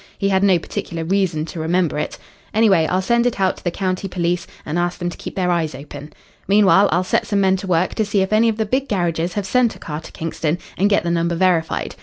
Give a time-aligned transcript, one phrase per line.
[0.17, 2.17] He had no particular reason to remember it.
[2.55, 5.51] Anyway, I'll send it out to the county police, and ask them to keep their
[5.51, 6.11] eyes open.
[6.47, 9.33] Meanwhile, I'll set some men to work to see if any of the big garages
[9.33, 11.93] have sent a car to Kingston, and get the number verified.